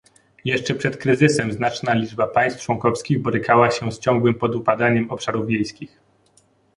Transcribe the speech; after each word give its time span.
Jeszcze 0.45 0.75
przed 0.75 0.97
kryzysem 0.97 1.51
znaczna 1.53 1.93
liczba 1.93 2.27
państw 2.27 2.59
członkowskich 2.61 3.19
borykała 3.21 3.71
się 3.71 3.91
z 3.91 3.99
ciągłym 3.99 4.33
podupadaniem 4.33 5.11
obszarów 5.11 5.47
wiejskich 5.47 5.97